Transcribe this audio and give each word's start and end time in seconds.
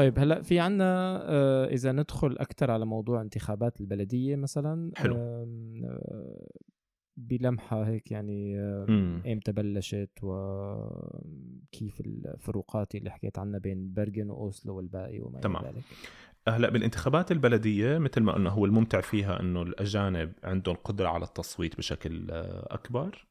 طيب 0.00 0.18
هلأ 0.18 0.42
في 0.42 0.60
عنا 0.60 1.20
آه 1.22 1.66
إذا 1.66 1.92
ندخل 1.92 2.36
أكثر 2.38 2.70
على 2.70 2.86
موضوع 2.86 3.20
انتخابات 3.20 3.80
البلدية 3.80 4.36
مثلا 4.36 4.92
حلو. 4.96 5.16
آه 5.16 6.46
بلمحة 7.16 7.82
هيك 7.82 8.10
يعني. 8.10 8.60
ايمتى 9.26 9.52
بلشت 9.52 10.10
وكيف 10.22 12.00
الفروقات 12.00 12.94
اللي 12.94 13.10
حكيت 13.10 13.38
عنها 13.38 13.58
بين 13.58 13.92
برغن 13.94 14.30
وأوسلو 14.30 14.76
والباقي 14.76 15.20
وما. 15.20 15.38
إلى 15.38 15.68
ذلك 15.68 15.84
هلأ 16.48 16.70
بالانتخابات 16.70 17.32
البلدية 17.32 17.98
مثل 17.98 18.20
ما 18.20 18.32
قلنا 18.32 18.50
هو 18.50 18.64
الممتع 18.64 19.00
فيها 19.00 19.40
إنه 19.40 19.62
الأجانب 19.62 20.32
عندهم 20.44 20.76
قدرة 20.84 21.08
على 21.08 21.24
التصويت 21.24 21.78
بشكل 21.78 22.30
آه، 22.30 22.66
أكبر 22.70 23.26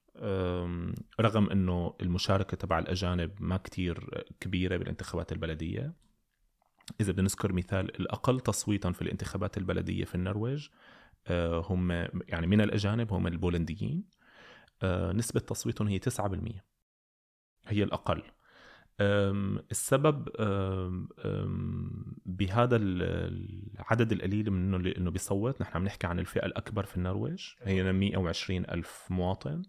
رغم 1.22 1.50
إنه 1.50 1.94
المشاركة 2.02 2.58
تبع 2.58 2.80
الأجانب 2.80 3.32
ما 3.40 3.58
كتير 3.58 4.26
كبيرة 4.40 4.78
بالانتخابات 4.78 5.32
البلدية 5.32 5.94
إذا 7.02 7.12
بدنا 7.12 7.24
نذكر 7.24 7.54
مثال 7.54 8.00
الأقل 8.00 8.40
تصويتا 8.40 8.92
في 8.92 9.02
الانتخابات 9.02 9.58
البلدية 9.58 10.04
في 10.06 10.16
النرويج 10.16 10.68
آه، 11.28 11.66
هم 11.70 11.92
يعني 12.28 12.48
من 12.48 12.62
الأجانب 12.62 13.14
هم 13.14 13.28
البولنديين 13.28 14.04
آه، 14.84 15.12
نسبة 15.12 15.40
تصويتهم 15.40 15.88
هي 15.88 16.00
9% 16.00 16.66
هي 17.68 17.84
الأقل. 17.84 18.24
أم، 19.02 19.60
السبب 19.72 20.30
بهذا 22.26 22.76
ال- 22.76 23.74
العدد 23.76 24.12
القليل 24.12 24.52
منه 24.52 24.78
اللي 24.78 24.98
إنه 24.98 25.12
بيصوت. 25.12 25.62
نحن 25.62 25.78
عم 25.78 25.84
نحكي 25.84 26.08
عن 26.08 26.20
الفئة 26.20 26.46
الأكبر 26.46 26.84
في 26.86 26.98
النرويج. 26.98 27.48
هي 27.62 27.92
120 27.94 28.66
ألف 28.66 29.08
مواطن 29.10 29.62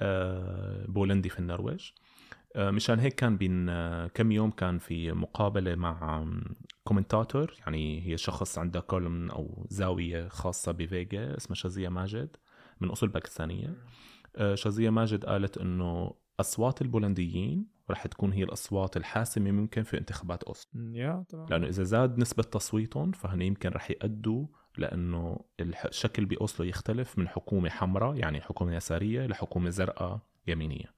أه، 0.00 0.86
بولندي 0.88 1.28
في 1.28 1.38
النرويج. 1.38 1.90
مشان 2.56 2.98
هيك 2.98 3.14
كان 3.14 3.36
بين 3.36 3.68
أه، 3.68 4.06
كم 4.06 4.32
يوم 4.32 4.50
كان 4.50 4.78
في 4.78 5.12
مقابلة 5.12 5.74
مع 5.74 6.26
kommentator 6.84 7.54
يعني 7.60 8.06
هي 8.06 8.18
شخص 8.18 8.58
عندها 8.58 8.80
column 8.80 9.30
أو 9.30 9.66
زاوية 9.70 10.28
خاصة 10.28 10.72
ب 10.72 10.93
VG 10.93 11.36
اسمها 11.36 11.54
شازية 11.54 11.88
ماجد 11.88 12.36
من 12.80 12.90
أصول 12.90 13.08
باكستانية. 13.08 13.76
أه، 14.36 14.54
شازية 14.54 14.90
ماجد 14.90 15.24
قالت 15.24 15.58
إنه 15.58 16.14
أصوات 16.40 16.82
البولنديين 16.82 17.66
رح 17.90 18.06
تكون 18.06 18.32
هي 18.32 18.42
الأصوات 18.42 18.96
الحاسمة 18.96 19.50
ممكن 19.50 19.82
في 19.82 19.98
انتخابات 19.98 20.48
تمام. 21.28 21.46
لأنه 21.48 21.66
إذا 21.66 21.82
زاد 21.82 22.18
نسبة 22.18 22.42
تصويتهم 22.42 23.12
فهن 23.12 23.42
يمكن 23.42 23.68
رح 23.70 23.90
يأدوا 23.90 24.46
لأنه 24.78 25.40
الح- 25.60 25.84
الشكل 25.84 26.24
بأوسلو 26.24 26.66
يختلف 26.66 27.18
من 27.18 27.28
حكومة 27.28 27.68
حمراء 27.70 28.16
يعني 28.16 28.40
حكومة 28.40 28.74
يسارية 28.76 29.26
لحكومة 29.26 29.70
زرقاء 29.70 30.20
يمينية. 30.46 30.94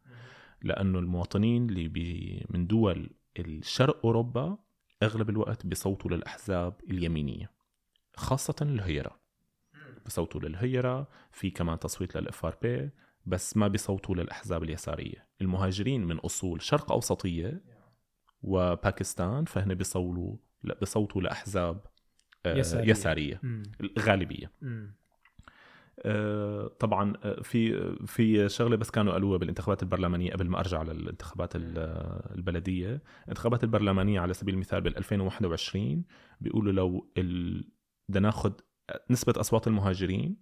لأنه 0.64 0.98
المواطنين 0.98 1.68
اللي 1.68 1.88
بي 1.88 2.46
من 2.50 2.66
دول 2.66 3.10
الشرق 3.38 4.06
أوروبا 4.06 4.58
أغلب 5.02 5.30
الوقت 5.30 5.66
بيصوتوا 5.66 6.10
للأحزاب 6.10 6.80
اليمينية 6.90 7.50
خاصة 8.16 8.54
ال 8.62 8.71
Høyre. 8.71 9.20
بصوتوا 10.06 10.40
لل 10.40 10.60
Høyre 10.60 11.08
في 11.32 11.50
كمان 11.50 11.78
تصويت 11.78 12.16
لل 12.16 12.44
FrP 12.44 12.90
بس 13.26 13.56
ما 13.56 13.68
بيصوتوا 13.68 14.14
للأحزاب 14.14 14.62
اليسارية. 14.62 15.28
المهاجرين 15.40 16.04
من 16.04 16.18
أصول 16.18 16.62
شرق 16.62 16.92
أوسطية 16.92 17.62
وباكستان 18.42 19.44
فهن 19.44 19.74
بيصولوا 19.74 20.36
لا 20.62 20.78
بيصوتوا 20.78 21.22
لأحزاب 21.22 21.86
آه، 22.46 22.56
يسارية. 22.56 22.90
يسارية 22.90 23.40
مم. 23.42 23.62
الغالبيه 23.80 24.50
مم. 24.62 24.94
آه، 24.96 25.83
طبعا 26.78 27.12
آه، 27.24 27.40
في 27.42 27.92
في 28.06 28.48
شغلة 28.48 28.76
بس 28.76 28.90
كانوا 28.90 29.12
قالوها 29.12 29.38
بالانتخابات 29.38 29.82
البرلمانية 29.82 30.32
قبل 30.32 30.48
ما 30.48 30.58
أرجع 30.60 30.82
للانتخابات 30.82 31.56
ال- 31.56 31.78
البلدية. 32.36 33.02
الانتخابات 33.24 33.64
البرلمانية 33.64 34.20
على 34.20 34.34
سبيل 34.34 34.54
المثال 34.54 34.80
بال 34.80 34.96
2021 34.96 36.04
بيقولوا 36.40 36.72
لو 36.72 37.10
ال... 37.18 37.64
بدنا 38.08 38.20
ناخذ 38.28 38.52
نسبة 39.10 39.34
أصوات 39.36 39.66
المهاجرين 39.66 40.36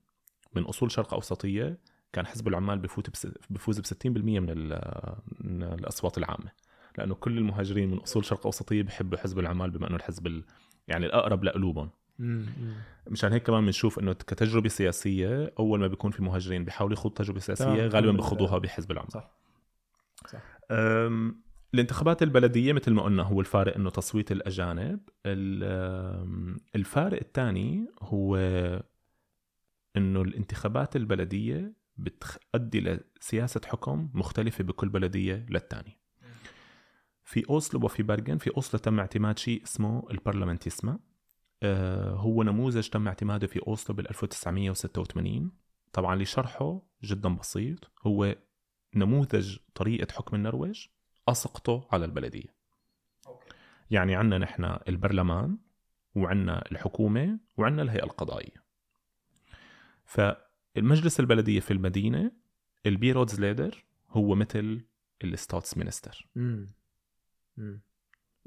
من 0.56 0.62
أصول 0.62 0.90
شرق 0.90 1.14
أوسطية 1.14 1.78
كان 2.12 2.26
حزب 2.26 2.48
العمال 2.48 2.78
بفوت 2.78 3.10
بس... 3.10 3.26
بفوز 3.50 3.80
ب 3.80 3.84
60% 3.86 4.06
من, 4.06 4.50
ال... 4.50 4.80
من 5.40 5.62
الأصوات 5.62 6.18
العامة. 6.18 6.50
لأنه 6.98 7.14
كل 7.14 7.38
المهاجرين 7.38 7.90
من 7.90 7.98
أصول 7.98 8.24
شرق 8.24 8.46
أوسطية 8.46 8.82
بحبوا 8.82 9.18
حزب 9.18 9.38
العمال 9.38 9.70
بما 9.70 9.86
إنه 9.88 9.96
الحزب 9.96 10.26
ال... 10.26 10.44
يعني 10.88 11.06
الأقرب 11.06 11.44
لقلوبهم. 11.44 11.90
مشان 13.06 13.32
هيك 13.32 13.42
كمان 13.42 13.64
بنشوف 13.64 13.98
إنه 13.98 14.12
كتجربة 14.12 14.68
سياسية 14.68 15.52
أول 15.58 15.80
ما 15.80 15.86
بيكون 15.86 16.10
في 16.10 16.22
مهاجرين 16.22 16.64
بيحاولوا 16.64 16.96
يخوضوا 16.96 17.16
تجربة 17.16 17.40
سياسية. 17.40 17.86
غالبا 17.86 18.12
بيخوضوها 18.12 18.58
بحزب 18.58 18.90
العمل. 18.92 19.08
صح. 19.10 19.30
صح. 20.26 20.42
الانتخابات 21.74 22.22
البلدية 22.22 22.72
مثل 22.72 22.92
ما 22.92 23.02
قلنا 23.02 23.22
هو 23.22 23.40
الفارق 23.40 23.74
إنه 23.76 23.90
تصويت 23.90 24.32
الأجانب. 24.32 25.00
الفارق 26.76 27.18
الثاني 27.20 27.86
هو 28.02 28.36
إنه 29.96 30.22
الانتخابات 30.22 30.96
البلدية 30.96 31.72
بتؤدي 31.96 32.80
لسياسة 32.80 33.60
حكم 33.66 34.08
مختلفة 34.14 34.64
بكل 34.64 34.88
بلدية 34.88 35.46
للثاني 35.50 35.98
في 37.24 37.44
أوسلو 37.50 37.84
وفي 37.84 38.02
برغن 38.02 38.38
في 38.38 38.50
أوسلو 38.56 38.80
تم 38.80 39.00
اعتماد 39.00 39.38
شيء 39.38 39.62
اسمه 39.62 40.06
البرلمنتيسما 40.10 40.98
هو 42.14 42.42
نموذج 42.42 42.88
تم 42.88 43.08
اعتماده 43.08 43.46
في 43.46 43.60
أوسلو 43.66 43.96
بال 43.96 44.08
1986 44.08 45.50
طبعا 45.92 46.16
لشرحه 46.16 46.82
جدا 47.02 47.28
بسيط 47.28 47.90
هو 48.06 48.36
نموذج 48.94 49.58
طريقة 49.74 50.12
حكم 50.12 50.36
النرويج 50.36 50.86
أسقطه 51.28 51.88
على 51.92 52.04
البلدية. 52.04 52.54
يعني 53.90 54.14
عنا 54.14 54.38
نحن 54.38 54.78
البرلمان 54.88 55.58
وعنا 56.14 56.70
الحكومة 56.72 57.38
وعنا 57.56 57.82
الهيئة 57.82 58.04
القضائية. 58.04 58.64
فالمجلس 60.04 61.20
البلدية 61.20 61.60
في 61.60 61.70
المدينة 61.70 62.32
ال 62.86 63.40
byrådsleder 63.40 63.84
هو 64.10 64.34
مثل 64.34 64.84
ال 65.24 65.76
statsminister. 65.78 66.28
مم. 66.34 66.66
مم. 67.56 67.80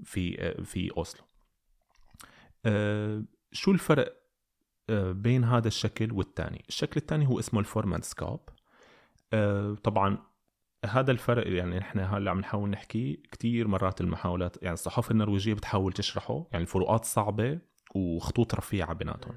في 0.04 0.54
في 0.64 0.92
أوسلو. 0.98 1.22
آه، 1.24 1.35
شو 3.52 3.72
الفرق 3.72 4.26
آه، 4.90 5.12
بين 5.12 5.44
هذا 5.44 5.68
الشكل 5.68 6.12
والثاني 6.12 6.66
الشكل 6.70 6.98
الثاني 6.98 7.28
هو 7.28 7.40
اسمه 7.40 7.60
الفورمانسكاب 7.60 8.40
آه، 9.34 9.74
طبعا 9.84 10.18
هذا 10.86 11.12
الفرق 11.12 11.48
يعني 11.48 11.78
نحن 11.78 12.00
هلأ 12.00 12.32
عم 12.32 12.40
نحاول 12.40 12.70
نحكي 12.70 13.24
كثير 13.32 13.68
مرات 13.68 14.02
المحاولات 14.02 14.58
يعني 14.64 14.74
الصحافة 14.74 15.12
النرويجية 15.12 15.54
بتحاول 15.54 15.94
تشرحه 15.94 16.48
يعني 16.52 16.64
الفروقات 16.64 17.06
صعبة 17.06 17.60
وخطوط 17.96 18.56
رفيعة 18.56 18.94
بيناتهم. 18.94 19.36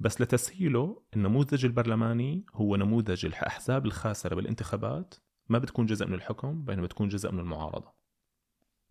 بس 0.00 0.20
لتسهيله 0.20 1.02
النموذج 1.16 1.64
البرلماني 1.64 2.46
هو 2.54 2.76
نموذج 2.76 3.26
الاحزاب 3.26 3.86
الخاسرة 3.86 4.34
بالانتخابات 4.34 5.14
ما 5.48 5.58
بتكون 5.58 5.86
جزء 5.86 6.06
من 6.06 6.14
الحكم 6.14 6.64
بينما 6.64 6.82
بتكون 6.82 7.08
جزء 7.08 7.32
من 7.32 7.40
المعارضة. 7.40 7.99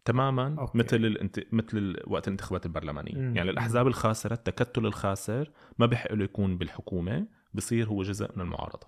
تماما 0.06 0.56
أوكي. 0.60 0.78
مثل 0.78 0.98
الانت... 0.98 1.40
مثل 1.52 1.98
وقت 2.08 2.28
الانتخابات 2.28 2.66
البرلمانية. 2.66 3.16
مم. 3.16 3.36
يعني 3.36 3.50
الأحزاب 3.50 3.88
الخاسرة 3.88 4.34
التكتل 4.34 4.86
الخاسر 4.86 5.52
ما 5.80 5.86
بحق 5.86 6.14
له 6.14 6.24
يكون 6.24 6.58
بالحكومة 6.58 7.28
بصير 7.54 7.88
هو 7.88 8.04
جزء 8.04 8.30
من 8.36 8.42
المعارضة. 8.42 8.88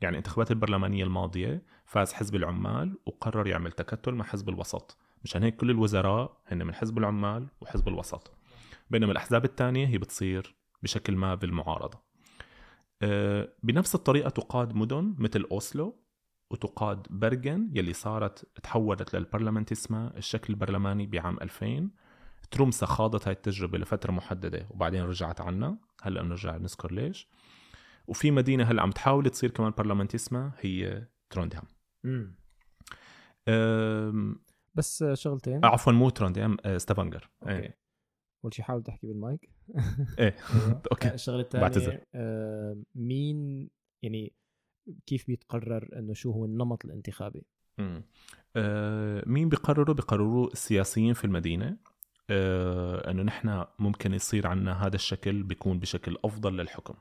يعني 0.00 0.12
الانتخابات 0.12 0.50
البرلمانية 0.50 1.04
الماضية 1.04 1.62
فاز 1.84 2.12
حزب 2.12 2.36
العمال 2.36 2.98
وقرر 3.06 3.46
يعمل 3.46 3.72
تكتل 3.72 4.14
مع 4.14 4.24
حزب 4.24 4.48
الوسط. 4.48 4.98
مشان 5.24 5.42
هيك 5.42 5.56
كل 5.56 5.70
الوزراء 5.70 6.40
هن 6.46 6.66
من 6.66 6.74
حزب 6.74 6.98
العمال 6.98 7.46
وحزب 7.60 7.88
الوسط. 7.88 8.32
بينما 8.90 9.12
الأحزاب 9.12 9.44
الثانية 9.44 9.86
هي 9.86 9.98
بتصير 9.98 10.54
بشكل 10.82 11.16
ما 11.16 11.34
بالمعارضة. 11.34 12.00
أه، 13.02 13.48
بنفس 13.62 13.94
الطريقة 13.94 14.28
تقاد 14.28 14.74
مدن 14.74 15.14
مثل 15.18 15.46
أوسلو. 15.50 15.96
وتقاد 16.50 17.06
برغن 17.10 17.70
يلي 17.74 17.92
صارت 17.92 18.46
تحولت 18.62 19.16
لل 19.16 19.28
parlamentarisme 19.28 20.16
الشكل 20.16 20.52
البرلماني 20.52 21.06
بعام 21.06 21.38
2000 21.42 21.90
ترومسا 22.50 22.86
خاضت 22.86 23.28
هاي 23.28 23.34
التجربة 23.34 23.78
لفترة 23.78 24.12
محددة 24.12 24.66
وبعدين 24.70 25.02
رجعت 25.02 25.40
عنا. 25.40 25.78
هلأ 26.02 26.22
بنرجع 26.22 26.56
نذكر 26.56 26.92
ليش. 26.92 27.28
وفي 28.06 28.30
مدينة 28.30 28.64
هلأ 28.64 28.82
عم 28.82 28.90
تحاول 28.90 29.30
تصير 29.30 29.50
كمان 29.50 29.72
parlamentarisme 29.78 30.52
هي 30.60 31.06
تروندهام. 31.30 31.64
بس 34.74 35.04
شغلتين. 35.12 35.64
عفوا 35.64 35.92
مو 35.92 36.10
تروندهام 36.10 36.56
أه، 36.64 36.78
ستافنجر 36.78 37.30
أوكي. 37.42 37.54
إيه. 37.54 37.78
أول 38.44 38.54
شيء 38.54 38.64
حاول 38.64 38.82
تحكي 38.82 39.06
بالمايك. 39.06 39.50
إيه. 40.18 40.36
أوكي. 40.92 41.14
الشغلة 41.14 41.40
الثانية 41.40 41.66
بعتذر. 41.66 42.00
آه 42.14 42.76
مين 42.94 43.70
يعني 44.02 44.32
كيف 45.06 45.26
بيتقرر 45.26 45.88
إنه 45.98 46.14
شو 46.14 46.30
هو 46.30 46.44
النمط 46.44 46.84
الانتخابي. 46.84 47.44
آه، 48.56 49.24
مين 49.26 49.48
بيقرروا 49.48 49.94
بيقرروا 49.94 50.52
السياسيين 50.52 51.14
في 51.14 51.24
المدينة. 51.24 51.76
آه، 52.30 53.10
إنه 53.10 53.22
نحن 53.22 53.64
ممكن 53.78 54.14
يصير 54.14 54.46
عنا 54.46 54.86
هذا 54.86 54.96
الشكل 54.96 55.42
بيكون 55.42 55.78
بشكل 55.78 56.16
أفضل 56.24 56.56
للحكم. 56.56 56.94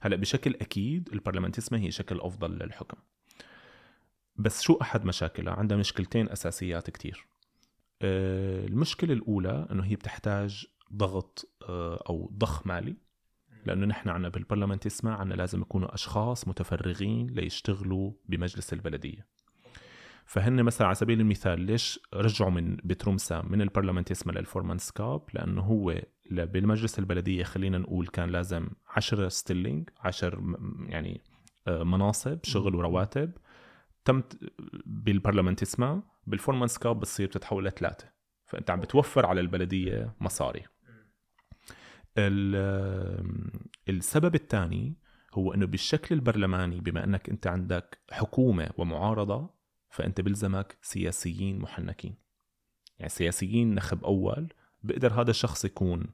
هلأ 0.00 0.16
بشكل 0.16 0.54
أكيد 0.54 1.08
البرلمانتيسما 1.12 1.78
هي 1.78 1.90
شكل 1.90 2.20
أفضل 2.20 2.50
للحكم. 2.50 2.96
بس 4.36 4.62
شو 4.62 4.78
أحد 4.82 5.04
مشاكلها؟ 5.04 5.54
عندها 5.54 5.76
مشكلتين 5.76 6.28
أساسيات 6.28 6.90
كتير. 6.90 7.26
آه، 8.02 8.66
المشكلة 8.66 9.12
الأولى 9.12 9.66
إنه 9.70 9.84
هي 9.84 9.96
بتحتاج 9.96 10.66
ضغط 10.92 11.48
آه، 11.68 12.02
أو 12.08 12.32
ضخ 12.38 12.66
مالي. 12.66 12.96
لأنه 13.66 13.86
نحن 13.86 14.08
عنا 14.08 14.28
بال 14.28 14.80
parlamentarisme 14.80 15.20
عنا 15.20 15.34
لازم 15.34 15.60
يكونوا 15.60 15.94
أشخاص 15.94 16.48
متفرغين 16.48 17.26
ليشتغلوا 17.26 18.12
بمجلس 18.28 18.72
البلدية. 18.72 19.26
فهن 20.24 20.62
مثلا 20.62 20.86
على 20.86 20.94
سبيل 20.94 21.20
المثال 21.20 21.60
ليش 21.60 22.00
رجعوا 22.14 22.50
من 22.50 22.76
بترومسا 22.76 23.42
من 23.42 23.62
ال 23.62 24.04
parlamentarisme 24.04 24.34
لل 24.34 24.78
formannskap؟ 24.78 25.22
لأنه 25.34 25.60
هو 25.60 26.02
بالمجلس 26.30 26.98
البلدية 26.98 27.44
خلينا 27.44 27.78
نقول 27.78 28.06
كان 28.06 28.28
لازم 28.28 28.68
10 28.88 29.28
stilling 29.28 29.90
10 30.00 30.42
يعني 30.86 31.20
آه، 31.66 31.82
مناصب 31.82 32.38
شغل 32.42 32.74
ورواتب 32.74 33.32
تم 34.04 34.22
بالبرلمان 34.86 35.56
تسمع 35.56 36.02
بالفورمان 36.26 36.68
سكاب 36.68 37.00
بتصير 37.00 37.26
بتتحول 37.26 37.64
لثلاثة. 37.64 38.12
فأنت 38.46 38.70
عم 38.70 38.80
بتوفر 38.80 39.26
على 39.26 39.40
البلدية 39.40 40.14
مصاري. 40.20 40.62
السبب 43.88 44.34
الثاني 44.34 44.96
هو 45.34 45.54
إنه 45.54 45.66
بالشكل 45.66 46.14
البرلماني 46.14 46.80
بما 46.80 47.04
إنك 47.04 47.28
أنت 47.28 47.46
عندك 47.46 47.98
حكومة 48.10 48.70
ومعارضة 48.78 49.50
فأنت 49.90 50.20
بلزمك 50.20 50.78
سياسيين 50.82 51.58
محنكين. 51.58 52.14
يعني 52.98 53.10
سياسيين 53.10 53.74
نخب 53.74 54.04
أول 54.04 54.52
بقدر 54.82 55.20
هذا 55.20 55.30
الشخص 55.30 55.64
يكون 55.64 56.06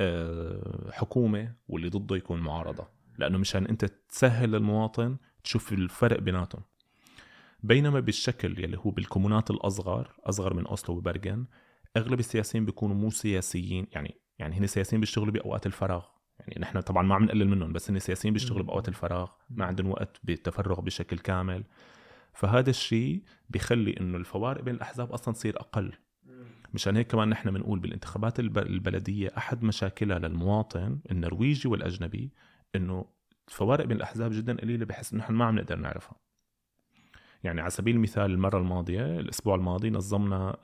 آه، 0.00 0.90
حكومة 0.92 1.54
واللي 1.68 1.88
ضده 1.88 2.16
يكون 2.16 2.40
معارضة. 2.40 2.88
لأنه 3.18 3.38
مشان 3.38 3.66
أنت 3.66 3.84
تسهل 3.84 4.50
للمواطن 4.50 5.16
تشوف 5.44 5.72
الفرق 5.72 6.20
بيناتهم. 6.20 6.62
بينما 7.62 8.00
بالشكل 8.00 8.64
يلي 8.64 8.78
هو 8.78 8.90
بالكومونات 8.90 9.50
الأصغر 9.50 10.14
أصغر 10.24 10.54
من 10.54 10.66
أوسلو 10.66 10.96
وبرغن 10.96 11.46
أغلب 11.96 12.20
السياسيين 12.20 12.64
بيكونوا 12.64 12.96
مو 12.96 13.10
سياسيين 13.10 13.86
يعني 13.92 14.20
يعني 14.38 14.58
هن 14.58 14.66
سياسيين 14.66 15.00
بيشتغلوا 15.00 15.32
بأوقات 15.32 15.66
الفراغ. 15.66 16.04
يعني 16.38 16.54
نحن 16.60 16.80
طبعا 16.80 17.02
ما 17.02 17.14
عم 17.14 17.24
نقلل 17.24 17.48
منهم 17.48 17.72
بس 17.72 17.90
هن 17.90 17.98
سياسيين 17.98 18.34
بيشتغلوا 18.34 18.64
بأوقات 18.64 18.88
الفراغ 18.88 19.30
ما 19.50 19.64
عندهم 19.64 19.90
وقت 19.90 20.20
بالتفرغ 20.24 20.80
بشكل 20.80 21.18
كامل. 21.18 21.64
فهذا 22.32 22.70
الشيء 22.70 23.22
بيخلي 23.50 23.94
إنه 24.00 24.16
الفوارق 24.16 24.62
بين 24.62 24.74
الأحزاب 24.74 25.12
أصلا 25.12 25.34
تصير 25.34 25.56
أقل. 25.60 25.92
مشان 26.74 26.96
هيك 26.96 27.06
كمان 27.06 27.28
نحن 27.28 27.50
بنقول 27.50 27.78
بالانتخابات 27.78 28.40
البلدية 28.40 29.30
أحد 29.38 29.62
مشاكلها 29.62 30.18
للمواطن 30.18 31.00
النرويجي 31.10 31.68
والأجنبي 31.68 32.32
إنه 32.76 33.04
الفوارق 33.48 33.84
بين 33.84 33.96
الأحزاب 33.96 34.30
جدا 34.32 34.56
قليلة 34.60 34.84
بحس 34.84 35.12
إنه 35.12 35.22
نحن 35.22 35.32
ما 35.32 35.44
عم 35.44 35.56
نقدر 35.56 35.76
نعرفها. 35.76 36.16
يعني 37.44 37.60
على 37.60 37.70
سبيل 37.70 37.96
المثال 37.96 38.30
المرة 38.30 38.58
الماضية 38.58 39.20
الأسبوع 39.20 39.54
الماضي 39.54 39.90
نظمنا 39.90 40.56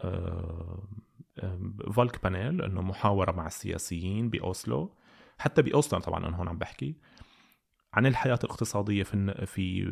فالك 1.92 2.22
بانيل 2.22 2.62
إنه 2.62 2.82
محاورة 2.82 3.32
مع 3.32 3.46
السياسيين 3.46 4.30
بأوسلو 4.30 4.94
حتى 5.38 5.62
بأوسلو 5.62 6.00
طبعا 6.00 6.26
أنا 6.26 6.36
هون 6.36 6.48
عم 6.48 6.58
بحكي 6.58 6.96
عن 7.94 8.06
الحياة 8.06 8.38
الاقتصادية 8.44 9.02
في 9.02 9.46
في 9.46 9.84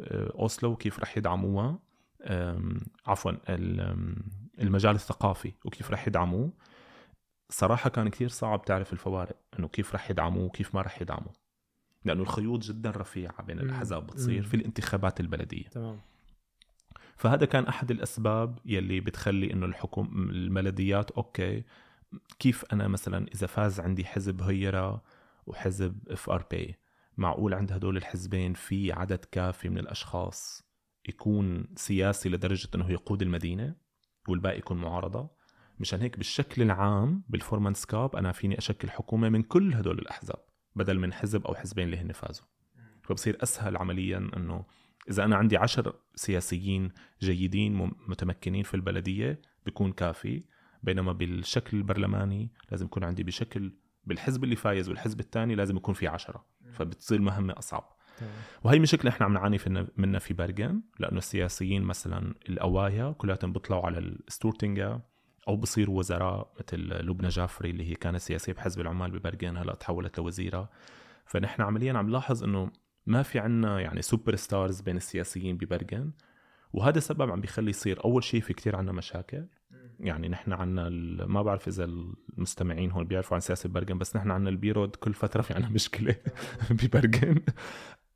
آه، 0.00 0.32
أوسلو 0.38 0.70
وكيف 0.70 1.00
رح 1.00 1.18
يدعموها 1.18 1.78
عفوا 3.06 3.32
المجال 4.58 4.94
الثقافي 4.94 5.52
وكيف 5.64 5.90
رح 5.90 6.08
يدعموه. 6.08 6.52
صراحة 7.50 7.90
كان 7.90 8.08
كثير 8.08 8.28
صعب 8.28 8.64
تعرف 8.64 8.92
الفوارق 8.92 9.36
إنه 9.58 9.68
كيف 9.68 9.94
رح 9.94 10.10
يدعموه 10.10 10.44
وكيف 10.44 10.74
ما 10.74 10.82
رح 10.82 11.02
يدعموه 11.02 11.32
لأنه 12.04 12.22
الخيوط 12.22 12.62
جدا 12.62 12.90
رفيعة 12.90 13.42
بين 13.42 13.58
الأحزاب 13.58 14.06
بتصير 14.06 14.42
في 14.42 14.54
الانتخابات 14.54 15.20
البلدية. 15.20 15.68
تمام. 15.68 16.00
فهذا 17.16 17.46
كان 17.46 17.64
أحد 17.64 17.90
الأسباب 17.90 18.58
يلي 18.64 19.00
بتخلي 19.00 19.52
إنه 19.52 19.66
الحكم 19.66 20.28
البلديات 20.30 21.10
أوكي 21.10 21.64
كيف 22.38 22.64
أنا 22.72 22.88
مثلا 22.88 23.26
إذا 23.34 23.46
فاز 23.46 23.80
عندي 23.80 24.04
حزب 24.04 24.42
Høyre 24.42 25.02
وحزب 25.46 25.98
FrP 26.08 26.76
معقول 27.16 27.54
عند 27.54 27.72
هدول 27.72 27.96
الحزبين 27.96 28.54
في 28.54 28.92
عدد 28.92 29.24
كافي 29.32 29.68
من 29.68 29.78
الأشخاص 29.78 30.66
يكون 31.08 31.66
سياسي 31.76 32.28
لدرجة 32.28 32.68
إنه 32.74 32.90
يقود 32.90 33.22
المدينة 33.22 33.74
والباقي 34.28 34.58
يكون 34.58 34.76
معارضة؟ 34.76 35.30
مشان 35.80 36.00
هيك 36.00 36.16
بالشكل 36.16 36.62
العام 36.62 37.22
بال 37.28 37.74
formannskap 37.74 38.16
أنا 38.16 38.32
فيني 38.32 38.58
أشكل 38.58 38.90
حكومة 38.90 39.28
من 39.28 39.42
كل 39.42 39.74
هدول 39.74 39.98
الأحزاب 39.98 40.38
بدل 40.76 40.98
من 40.98 41.12
حزب 41.12 41.46
أو 41.46 41.54
حزبين 41.54 41.84
اللي 41.84 41.96
هن 41.96 42.12
فازوا. 42.12 42.46
فبصير 43.02 43.38
أسهل 43.42 43.76
عمليا 43.76 44.30
إنه 44.36 44.64
إذا 45.10 45.24
أنا 45.24 45.36
عندي 45.36 45.56
عشر 45.56 45.94
سياسيين 46.14 46.92
جيدين 47.22 47.92
متمكنين 48.08 48.62
في 48.62 48.74
البلدية 48.74 49.40
بيكون 49.64 49.92
كافي. 49.92 50.44
بينما 50.82 51.12
بالشكل 51.12 51.76
البرلماني 51.76 52.52
لازم 52.70 52.86
يكون 52.86 53.04
عندي 53.04 53.22
بشكل 53.22 53.72
بالحزب 54.04 54.44
اللي 54.44 54.56
فايز 54.56 54.88
والحزب 54.88 55.20
الثاني 55.20 55.54
لازم 55.54 55.76
يكون 55.76 55.94
في 55.94 56.08
عشرة. 56.08 56.46
فبتصير 56.72 57.20
مهمة 57.20 57.54
أصعب. 57.58 57.96
وهي 58.64 58.78
مشكلة 58.78 59.10
إحنا 59.10 59.26
عم 59.26 59.32
نعاني 59.32 59.58
منها 59.96 60.20
في 60.20 60.34
برغن 60.34 60.82
لأنه 60.98 61.18
السياسيين 61.18 61.82
مثلا 61.82 62.34
الأوايا 62.48 63.12
كلاتهم 63.12 63.52
بيطلعوا 63.52 63.86
على 63.86 63.98
ال 63.98 64.07
Stortinget 64.07 65.00
أو 65.48 65.56
بصيروا 65.56 65.98
وزراء 65.98 66.52
مثل 66.60 66.78
لبنى 66.78 67.28
جعفري 67.28 67.70
اللي 67.70 67.90
هي 67.90 67.94
كانت 67.94 68.16
سياسية 68.16 68.52
بحزب 68.52 68.80
العمال 68.80 69.10
ببرغن 69.10 69.56
هلأ 69.56 69.74
تحولت 69.74 70.18
لوزيرة. 70.18 70.70
فنحن 71.26 71.62
عمليا 71.62 71.92
عم 71.92 72.08
نلاحظ 72.08 72.44
إنه 72.44 72.70
ما 73.06 73.22
في 73.22 73.38
عنا 73.38 73.80
يعني 73.80 74.02
superstars 74.02 74.80
بين 74.80 74.96
السياسيين 74.96 75.56
ببرغن 75.56 76.10
وهذا 76.72 77.00
سبب 77.00 77.30
عم 77.30 77.40
بيخلي 77.40 77.70
يصير 77.70 78.04
أول 78.04 78.24
شيء 78.24 78.40
في 78.40 78.52
كتير 78.52 78.76
عنا 78.76 78.92
مشاكل. 78.92 79.44
يعني 80.00 80.28
نحن 80.28 80.52
عنا 80.52 80.88
ما 81.26 81.42
بعرف 81.42 81.68
إذا 81.68 81.84
المستمعين 81.84 82.90
هون 82.90 83.04
بيعرفوا 83.04 83.34
عن 83.34 83.40
سياسة 83.40 83.68
برغن 83.68 83.98
بس 83.98 84.16
نحن 84.16 84.30
عنا 84.30 84.50
ال 84.50 84.58
byråd 84.58 84.96
كل 84.96 85.14
فترة 85.14 85.42
في 85.42 85.54
عنا 85.54 85.68
مشكلة 85.68 86.16
ببرغن 86.82 87.40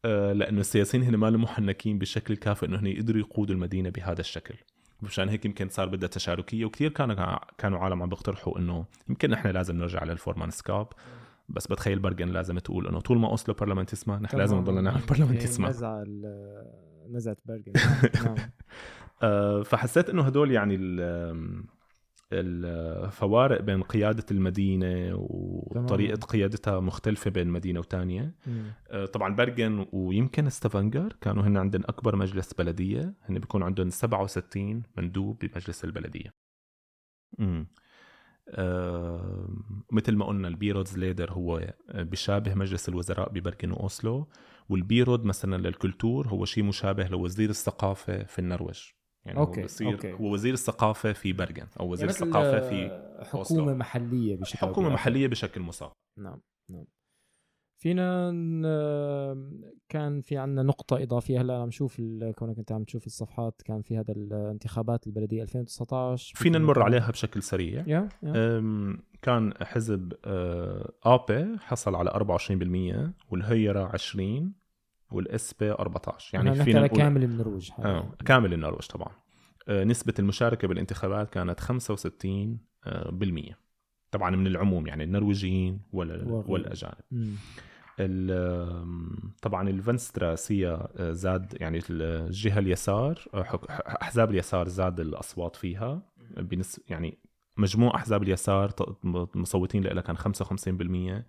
آه، 0.04 0.32
لأنه 0.32 0.60
السياسيين 0.60 1.02
هن 1.02 1.16
ما 1.16 1.31
محنكين 1.31 1.98
بالشكل 1.98 2.34
الكافي 2.34 2.66
إنه 2.66 2.81
هن 2.81 2.87
يقدروا 2.87 3.20
يقودوا 3.20 3.54
المدينة 3.54 3.90
بهذا 3.90 4.20
الشكل. 4.20 4.54
مشان 5.02 5.28
هيك 5.28 5.44
يمكن 5.44 5.69
صار 5.69 5.88
بدها 5.88 6.08
تشاركية 6.08 6.64
وكثير 6.64 6.90
كانوا 6.90 7.38
كانوا 7.58 7.78
عالم 7.78 8.02
عم 8.02 8.08
بيقترحوا 8.08 8.58
إنه 8.58 8.84
يمكن 9.08 9.31
نحن 9.31 9.48
لازم 9.48 9.76
نرجع 9.76 10.04
للفورمان 10.04 10.50
سكاب 10.50 10.88
بس 11.50 11.67
بتخيل 11.67 11.99
برجن 11.99 12.29
لازم 12.29 12.58
تقول 12.58 12.88
إنه 12.88 13.00
طول 13.00 13.19
ما 13.19 13.29
أوسلو 13.31 13.55
برلمان 13.55 13.87
تسمع 13.87 14.19
نحن 14.19 14.37
لازم 14.37 14.56
نضلنا 14.56 14.81
نعمل 14.81 15.02
برلمان 15.08 15.38
تسمع. 15.38 15.69
نزع 15.69 16.04
نزعت 17.11 17.40
برجن. 17.45 17.73
نعم. 18.25 18.37
آه، 19.23 19.62
فحسيت 19.62 20.11
إنه 20.11 20.23
هدول 20.23 20.50
يعني 20.50 20.76
الفوارق 22.33 23.61
بين 23.61 23.83
قيادة 23.83 24.25
المدينة 24.30 25.14
وطريقة 25.14 26.26
قيادتها 26.26 26.80
مختلفة 26.80 27.30
بين 27.30 27.49
مدينة 27.49 27.80
وتانية. 27.80 28.35
آه، 28.90 29.07
طبعا 29.07 29.35
برغن 29.35 29.87
ويمكن 29.92 30.49
ستافنجر 30.49 31.16
كانوا 31.21 31.42
هن 31.42 31.57
عندهم 31.57 31.83
أكبر 31.85 32.16
مجلس 32.16 32.52
بلدية 32.52 33.14
هن 33.23 33.38
بيكون 33.38 33.62
عندهم 33.62 33.90
67 33.90 34.83
مندوب 34.97 35.38
بمجلس 35.38 35.85
البلدية. 35.85 36.35
مم. 37.38 37.66
مثل 39.92 40.16
ما 40.16 40.25
قلنا 40.25 40.49
ال 40.49 40.99
byrådsleder 40.99 41.33
هو 41.33 41.75
بيشابه 41.95 42.54
مجلس 42.54 42.88
الوزراء 42.88 43.33
ببرغن 43.33 43.71
واوسلو 43.71 44.28
وال 44.69 44.85
byråd 44.85 45.25
مثلا 45.25 45.57
لل 45.57 45.75
kultur 45.75 46.28
هو 46.28 46.45
شيء 46.45 46.64
مشابه 46.64 47.04
لوزير 47.04 47.50
الثقافة 47.50 48.23
في 48.25 48.38
النرويج 48.38 48.80
يعني 49.25 49.38
أوكي. 49.38 49.61
هو 49.61 49.64
بصير 49.64 49.92
أوكي. 49.92 50.12
هو 50.12 50.33
وزير 50.33 50.52
الثقافة 50.52 51.12
في 51.12 51.33
برغن 51.33 51.66
أو 51.80 51.92
وزير 51.92 52.09
يعني 52.09 52.23
الثقافة 52.23 52.61
في 52.69 52.88
حكومة 53.25 53.40
أوسلو. 53.40 53.75
محلية 53.75 54.37
بشكل 54.37 54.59
حكومة 54.59 54.88
محلية 54.88 55.26
بشكل 55.26 55.61
مصغر 55.61 55.92
نعم 56.19 56.40
نعم 56.71 56.85
فينا 57.80 58.30
كان 59.88 60.20
في 60.20 60.37
عندنا 60.37 60.62
نقطة 60.62 61.02
إضافية. 61.02 61.40
هلا 61.40 61.54
عم 61.54 61.68
نشوف 61.68 61.96
كونك 62.34 62.58
أنت 62.58 62.72
عم 62.72 62.84
تشوف 62.84 63.06
الصفحات 63.06 63.62
كان 63.64 63.82
في 63.82 63.99
هذا 63.99 64.12
الانتخابات 64.12 65.06
البلدية 65.06 65.42
2019 65.42 66.37
فينا 66.37 66.58
نمر 66.58 66.82
عليها 66.82 67.10
بشكل 67.10 67.42
سريع. 67.42 67.82
yeah, 67.82 68.08
yeah. 68.25 68.30
كان 69.22 69.54
حزب 69.62 70.12
آبي 71.04 71.58
حصل 71.58 71.94
على 71.94 72.10
24% 72.10 73.30
والهيرة 73.30 73.90
20 73.92 74.52
والاسبي 75.12 75.70
14 75.72 76.38
يعني 76.38 76.64
فينا 76.64 76.80
نقول 76.80 76.99
كامل 76.99 77.25
النرويج 77.25 77.70
آه 77.78 78.14
كامل 78.25 78.52
النرويج 78.52 78.87
طبعا. 78.87 79.12
آه 79.68 79.84
نسبة 79.84 80.14
المشاركة 80.18 80.68
بالانتخابات 80.68 81.30
كانت 81.30 81.60
65 81.60 82.58
بالمية. 83.12 83.58
طبعا 84.10 84.37
من 84.37 84.46
العموم 84.46 84.87
يعني 84.87 85.04
النرويجيين 85.04 85.80
والأجانب. 85.92 86.94
طبعا 89.42 89.69
الفنسترا 89.69 90.35
سيا 90.35 90.88
آه، 90.97 91.12
زاد 91.12 91.57
يعني 91.61 91.80
الجهة 91.90 92.59
اليسار 92.59 93.25
آه، 93.35 93.61
أحزاب 94.02 94.30
اليسار 94.30 94.69
زاد 94.69 95.00
الأصوات 95.00 95.57
فيها. 95.57 96.02
بنس 96.37 96.80
يعني 96.88 97.19
مجموع 97.57 97.95
أحزاب 97.95 98.23
اليسار 98.23 98.71
مصوتين 99.35 99.83
لها 99.83 100.02
كان 100.02 100.16
55% 100.16 101.25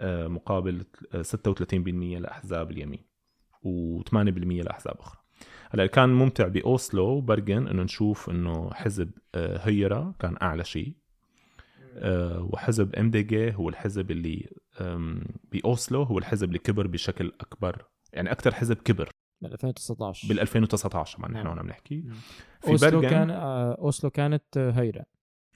آه، 0.00 0.28
مقابل 0.28 0.84
36% 1.22 2.18
لأحزاب 2.18 2.70
اليمين 2.70 3.04
و8% 3.64 4.64
لأحزاب 4.64 4.96
أخرى. 5.00 5.20
هلأ 5.70 5.86
كان 5.86 6.08
ممتع 6.08 6.48
بأوسلو 6.48 7.04
وبرجن 7.04 7.66
إنه 7.66 7.82
نشوف 7.82 8.30
إنه 8.30 8.70
حزب 8.74 9.10
Høyre 9.36 10.14
كان 10.18 10.36
أعلى 10.42 10.64
شيء. 10.64 10.99
وحزب 12.52 12.94
MDG 12.94 13.54
هو 13.54 13.68
الحزب 13.68 14.10
اللي 14.10 14.52
باوسلو 15.52 16.02
هو 16.02 16.18
الحزب 16.18 16.48
اللي 16.48 16.58
كبر 16.58 16.86
بشكل 16.86 17.32
أكبر. 17.40 17.84
يعني 18.12 18.32
أكثر 18.32 18.54
حزب 18.54 18.76
كبر. 18.76 19.08
بال 19.42 19.52
2019 19.52 20.28
بال 20.28 20.40
2019 20.40 21.18
طبعا 21.18 21.30
نحن. 21.30 21.46
هون 21.46 21.58
عم 21.58 21.66
نحكي 21.66 22.04
في 22.60 22.70
أوسلو 22.70 23.00
كان 23.00 23.30
آه 23.30 23.74
أوسلو 23.74 24.10
كانت 24.10 24.56
آه، 24.56 24.70
Høyre. 24.70 25.04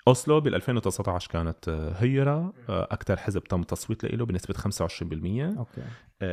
أوسلو 0.08 0.40
بال 0.40 0.54
2019 0.54 1.30
كانت 1.30 1.68
آه، 1.68 1.92
Høyre 1.92 2.52
أكثر 2.68 3.16
حزب 3.16 3.44
تم 3.44 3.62
تصويت 3.62 4.04
له 4.04 4.26
بنسبة 4.26 4.54
25% 4.54 5.58
أوكي 5.58 5.82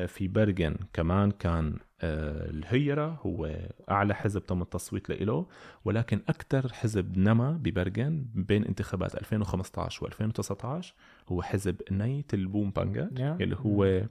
في 0.07 0.27
برغن 0.27 0.75
كمان 0.93 1.31
كان 1.31 1.77
ال 2.03 2.23
Høyre 2.23 3.19
هو 3.25 3.57
أعلى 3.91 4.15
حزب 4.15 4.45
تم 4.45 4.61
التصويت 4.61 5.09
له 5.09 5.45
ولكن 5.85 6.21
أكثر 6.29 6.73
حزب 6.73 7.17
نما 7.17 7.51
ببرغن 7.51 8.25
بين 8.35 8.63
انتخابات 8.65 9.15
2015 9.15 10.09
و2019 10.09 10.85
هو 11.31 11.41
حزب 11.41 11.75
نايت 11.91 12.33
البومبانجا 12.33 13.09
Yeah. 13.15 13.41
اللي 13.41 13.55
هو 13.59 14.01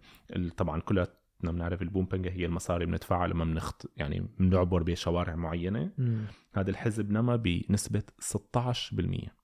طبعا 0.56 0.80
كلنا 0.80 1.06
بنعرف 1.42 1.82
البومبانجا 1.82 2.30
هي 2.30 2.46
المصاري 2.46 2.86
بندفعها 2.86 3.26
لما 3.26 3.44
بنخط 3.44 3.90
يعني 3.96 4.26
بنعبر 4.38 4.82
بشوارع 4.82 5.34
معينة 5.36 5.90
مم. 5.98 6.24
هذا 6.54 6.70
الحزب 6.70 7.10
نما 7.10 7.36
بنسبة 7.36 8.02
16% 8.20 9.39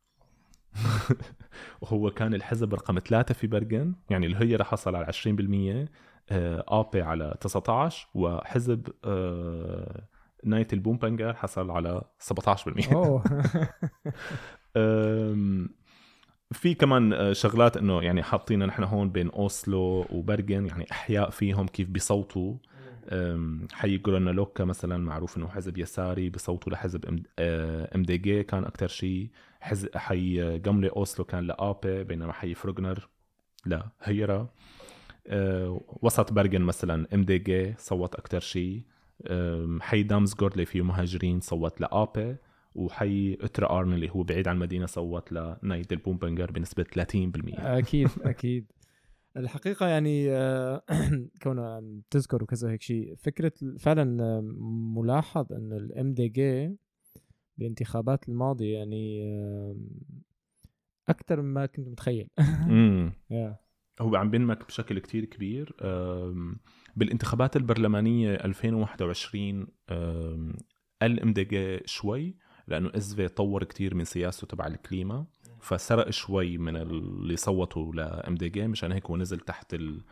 وهو 1.81 2.11
كان 2.11 2.35
الحزب 2.35 2.75
رقم 2.75 2.99
ثلاثة 2.99 3.35
في 3.35 3.47
برغن 3.47 3.95
يعني 4.11 4.27
الهيرة 4.27 4.65
حصل 4.65 4.97
على 4.97 5.07
20% 5.07 5.89
آه، 6.31 6.65
Ap 6.69 7.03
على 7.03 7.37
19 7.41 8.09
وحزب 8.15 8.89
آه، 9.05 10.09
Nei 10.45 10.73
til 10.73 10.88
bompenger 10.88 11.35
حصل 11.35 11.71
على 11.71 12.03
17% 12.19 12.93
أوه. 12.93 13.23
أم، 14.77 15.69
في 16.53 16.75
كمان 16.75 17.13
آه، 17.13 17.33
شغلات 17.33 17.77
إنه 17.77 18.03
يعني 18.03 18.23
حاطينها 18.23 18.67
نحن 18.67 18.83
هون 18.83 19.11
بين 19.11 19.31
أوسلو 19.31 20.07
وبرغن 20.11 20.67
يعني 20.67 20.87
أحياء 20.93 21.31
فيهم 21.31 21.67
كيف 21.67 21.89
بيصوتوا. 21.89 22.55
حي 23.73 23.99
جرونرلوكا 23.99 24.65
مثلا 24.65 24.97
معروف 24.97 25.37
إنه 25.37 25.49
حزب 25.49 25.79
يساري 25.79 26.31
بصوتوا 26.31 26.73
لحزب 26.73 27.07
M 27.07 27.23
MDG 27.95 28.43
كان 28.43 28.65
أكثر 28.65 28.89
شيء. 28.89 29.29
حزب 29.61 29.97
حي 29.97 30.59
جاملي 30.59 30.91
أوسلو 30.97 31.25
كان 31.25 31.47
ل 31.47 31.66
Ap 31.66 32.05
بينما 32.05 32.33
حي 32.33 32.55
فروغنر 32.55 33.09
ل 33.67 33.89
Høyre 34.03 34.49
أه، 35.27 35.81
وسط 36.03 36.33
برغن 36.33 36.61
مثلا 36.63 37.07
MDG 37.15 37.75
صوت 37.79 38.15
أكثر 38.15 38.41
شيء. 38.41 38.83
حي 39.81 40.03
دامسغورد 40.03 40.53
اللي 40.53 40.65
فيه 40.65 40.83
مهاجرين 40.83 41.41
صوت 41.41 41.81
ل 41.81 42.00
Ap 42.00 42.37
وحي 42.75 43.39
إترا 43.41 43.79
ارنا 43.79 43.93
اللي 43.93 44.11
هو 44.11 44.23
بعيد 44.23 44.49
عن 44.49 44.55
المدينة 44.55 44.87
صوت 44.87 45.33
ل 45.33 45.48
Nei 45.48 45.93
til 45.93 46.07
bompenger 46.07 46.51
بنسبة 46.51 46.85
30% 46.85 47.59
أكيد 47.59 48.09
أكيد. 48.23 48.65
الحقيقة 49.37 49.87
يعني 49.87 50.31
آه، 50.31 50.83
كونه 51.43 51.67
عم 51.67 52.03
تذكر 52.11 52.43
وكذا 52.43 52.71
هيك 52.71 52.83
شيء 52.83 53.15
فكرة 53.17 53.53
فعلا 53.79 54.25
آه، 54.25 54.41
ملاحظ 54.97 55.53
انه 55.53 55.77
ال 55.77 56.15
MDG 56.15 56.77
بالانتخابات 57.59 58.29
الماضية 58.29 58.79
يعني 58.79 59.23
أكثر 61.09 61.43
مما 61.43 61.67
كنت 61.67 61.89
متخيل. 61.89 62.29
هو 64.01 64.17
عم 64.17 64.31
بينمو 64.31 64.67
بشكل 64.67 64.99
كتير 64.99 65.25
كبير 65.25 65.77
بالانتخابات 66.97 67.57
البرلمانية 67.57 68.35
2021 68.35 69.67
ال 71.03 71.33
MDG 71.33 71.81
شوي 71.85 72.37
لأنه 72.69 72.91
SV 72.97 73.29
طور 73.29 73.65
كتير 73.65 73.95
من 73.95 74.05
سياسته 74.05 74.47
تبع 74.47 74.67
ال 74.67 74.77
klima 74.77 75.27
فسرق 75.67 76.11
شوي 76.11 76.59
من 76.59 76.77
اللي 76.77 77.37
صوتوا 77.37 77.95
ل 77.95 78.35
MDG 78.35 78.67
مشان 78.67 78.93
هيك 78.93 79.07
هو 79.07 79.17
نزل 79.17 79.41
تحت 79.41 79.75
ال 79.75 80.03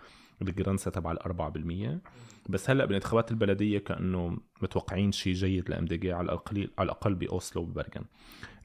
ال 0.42 0.49
grense 0.49 0.90
تبع 0.90 1.12
الأربعة 1.12 1.48
بالمية. 1.48 2.02
بس 2.48 2.70
هلأ 2.70 2.84
بالانتخابات 2.84 3.30
البلدية 3.30 3.78
كأنه 3.78 4.38
متوقعين 4.62 5.12
شيء 5.12 5.32
جيد 5.32 5.70
ل 5.70 5.84
MDG 5.84 6.12
على 6.12 6.24
الأقل 6.24 6.70
على 6.78 6.86
الأقل 6.86 7.14
بأوسلو 7.14 7.62
وبرغن 7.62 8.04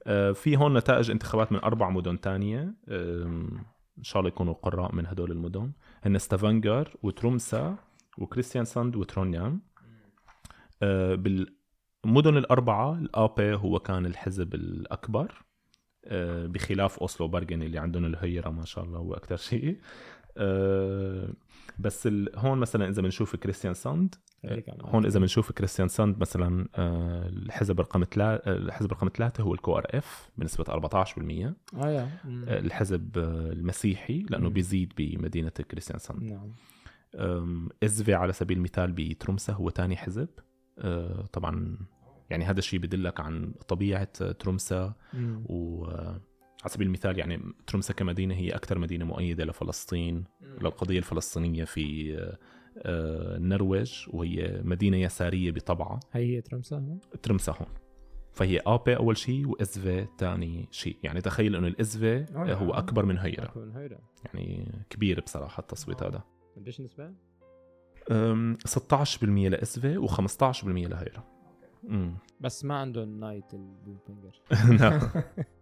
آه، 0.08 0.32
في 0.32 0.58
هون 0.58 0.78
نتائج 0.78 1.12
انتخابات 1.12 1.52
من 1.52 1.60
أربع 1.60 1.90
مدن 1.90 2.22
تانية. 2.22 2.74
إن 2.88 4.04
شاء 4.04 4.20
الله 4.20 4.28
يكونوا 4.28 4.54
قراء 4.54 4.96
من 4.96 5.06
هدول 5.06 5.32
المدن. 5.32 5.72
هن 6.04 6.18
ستافنجر 6.18 6.96
وترومسا 7.04 7.78
وكريستيان 8.18 8.66
ساند 8.66 8.96
وترونيام. 8.96 9.62
آه، 10.84 11.16
بالمدن 11.16 12.38
الأربعة 12.38 12.94
ال 12.94 13.14
Ap 13.14 13.54
هو 13.56 13.80
كان 13.80 14.06
الحزب 14.06 14.56
الأكبر. 14.56 15.32
آه، 15.32 15.49
بخلاف 16.46 17.00
أوسلو 17.00 17.28
برغن 17.28 17.64
اللي 17.64 17.80
عندهم 17.80 18.06
ال 18.06 18.13
Høyre 18.13 18.50
ما 18.50 18.66
شاء 18.66 18.84
الله 18.84 18.98
هو 19.00 19.14
أكثر 19.14 19.38
شيء 19.38 19.78
آه، 20.38 21.30
بس. 21.80 22.10
هون 22.36 22.58
مثلا 22.58 22.90
إذا 22.90 23.02
بنشوف 23.02 23.36
كريستيان 23.36 23.74
ساند 23.74 24.16
عم- 24.46 24.62
هون 24.82 25.06
إذا 25.06 25.20
بنشوف 25.20 25.52
كريستيان 25.52 25.88
ساند 25.88 26.20
مثلا 26.22 26.68
آه، 26.76 27.28
الحزب 27.28 27.80
رقم 27.80 28.04
ثلاثة 28.04 28.52
الحزب 28.52 28.92
رقم 28.92 29.10
ثلاثة 29.16 29.44
هو 29.44 29.54
ال 29.54 29.78
KrF 29.78 30.30
بنسبة 30.38 30.64
14% 30.64 31.54
آه 31.78 31.90
يا 31.90 32.10
مم. 32.26 32.44
الحزب 32.48 33.18
آه، 33.18 33.52
المسيحي 33.52 34.26
لأنه. 34.30 34.50
بيزيد 34.50 34.94
بمدينة 34.98 35.50
كريستيان 35.50 36.00
ساند 36.00 36.24
نعم 36.24 36.54
إزفي 37.84 38.14
على 38.14 38.34
سبيل 38.34 38.58
المثال 38.58 38.92
بترومسا 38.92 39.54
هو 39.54 39.70
ثاني 39.70 39.98
حزب 39.98 40.28
طبعا 41.34 41.78
يعني 42.30 42.46
هذا 42.46 42.60
الشيء 42.60 42.80
بدلك 42.80 43.20
عن 43.20 43.52
طبيعة 43.68 44.32
ترومسا. 44.32 44.94
مم. 45.14 45.44
وعلى 45.46 46.20
سبيل 46.68 46.88
المثال 46.88 47.20
يعني 47.20 47.42
ترومسا 47.68 47.94
كمدينة 47.94 48.36
هي 48.36 48.50
أكثر 48.50 48.80
مدينة 48.80 49.06
مؤيدة 49.06 49.46
لفلسطين 49.46 50.24
للقضية 50.62 50.98
الفلسطينية 50.98 51.64
في 51.64 52.18
آه، 52.18 52.38
آه، 52.78 53.38
النرويج 53.38 54.06
وهي 54.08 54.62
مدينة 54.64 54.98
يسارية 54.98 55.52
بطبعها. 55.52 56.00
هي 56.14 56.36
هي 56.36 56.42
ترمسا 56.42 56.76
هون؟ 56.76 57.00
ترمسا 57.24 57.52
هون. 57.52 57.68
فهي 58.34 58.60
ابي 58.66 58.96
أول 58.96 59.18
شيء 59.18 59.48
وازفي 59.48 60.08
ثاني 60.18 60.68
شيء. 60.72 60.98
يعني 61.04 61.22
تخيل 61.22 61.56
إنه 61.56 61.68
الازفي 61.68 62.26
هو. 62.36 62.74
أكبر 62.74 63.06
من 63.06 63.18
هيرا 63.18 63.44
أكبر 63.46 63.66
من 63.66 63.76
هيدا 63.76 64.00
يعني 64.26 64.72
كبير 64.90 65.22
بصراحة 65.22 65.62
التصويت 65.62 66.04
هذا. 66.04 66.24
قديش 66.58 66.82
نسبة؟ 66.82 67.14
أم، 68.12 68.58
16% 68.66 69.50
ل 69.50 69.69
SV 69.69 70.08
و15% 70.08 70.66
ل 70.66 70.76
Høyre. 70.76 71.39
بس 72.40 72.66
ما 72.66 72.76
عندهم 72.76 73.20
Nei 73.20 73.54
til 73.54 73.76
bompenger 73.76 74.42
نعم. 74.80 75.00